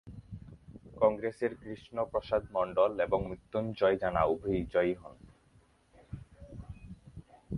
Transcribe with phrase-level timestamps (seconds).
[0.97, 5.15] কংগ্রেসের কৃষ্ণ প্রসাদ মণ্ডল এবং মৃত্যুঞ্জয় জানা উভয়ই জয়ী হন।